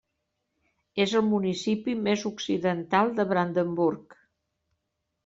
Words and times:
És 1.03 1.11
el 1.19 1.23
municipi 1.33 1.95
més 2.07 2.23
occidental 2.29 3.13
de 3.21 3.27
Brandenburg. 3.33 4.17